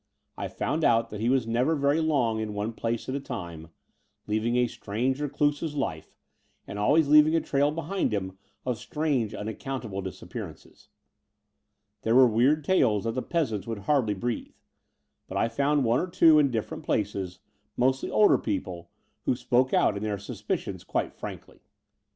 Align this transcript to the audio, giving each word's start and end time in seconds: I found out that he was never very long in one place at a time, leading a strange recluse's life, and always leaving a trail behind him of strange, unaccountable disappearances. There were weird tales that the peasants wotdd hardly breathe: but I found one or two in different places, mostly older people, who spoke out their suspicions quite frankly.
I 0.35 0.47
found 0.47 0.83
out 0.83 1.11
that 1.11 1.19
he 1.21 1.29
was 1.29 1.45
never 1.45 1.75
very 1.75 2.01
long 2.01 2.39
in 2.39 2.55
one 2.55 2.73
place 2.73 3.07
at 3.07 3.13
a 3.13 3.19
time, 3.19 3.67
leading 4.25 4.55
a 4.55 4.65
strange 4.65 5.21
recluse's 5.21 5.75
life, 5.75 6.15
and 6.65 6.79
always 6.79 7.07
leaving 7.07 7.35
a 7.35 7.39
trail 7.39 7.69
behind 7.69 8.11
him 8.11 8.35
of 8.65 8.79
strange, 8.79 9.35
unaccountable 9.35 10.01
disappearances. 10.01 10.89
There 12.01 12.15
were 12.15 12.25
weird 12.27 12.63
tales 12.63 13.03
that 13.03 13.11
the 13.11 13.21
peasants 13.21 13.67
wotdd 13.67 13.81
hardly 13.83 14.15
breathe: 14.15 14.55
but 15.27 15.37
I 15.37 15.47
found 15.47 15.85
one 15.85 15.99
or 15.99 16.07
two 16.07 16.39
in 16.39 16.49
different 16.49 16.83
places, 16.83 17.37
mostly 17.77 18.09
older 18.09 18.39
people, 18.39 18.89
who 19.25 19.35
spoke 19.35 19.71
out 19.71 20.01
their 20.01 20.17
suspicions 20.17 20.83
quite 20.83 21.13
frankly. 21.13 21.59